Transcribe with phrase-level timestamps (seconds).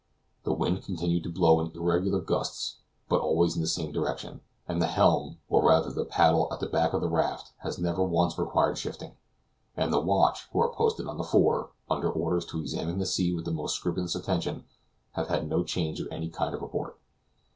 [0.45, 4.81] The wind continued to blow in irregular gusts, but always in the same direction, and
[4.81, 8.35] the helm, or rather the paddle at the back of the raft, has never once
[8.35, 9.11] required shifting;
[9.77, 13.31] and the watch, who are posted on the fore, under orders to examine the sea
[13.31, 14.65] with the most scrupulous attention,
[15.11, 16.97] have had no change of any kind to report.